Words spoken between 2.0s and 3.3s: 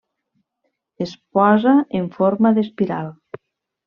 forma d'espiral.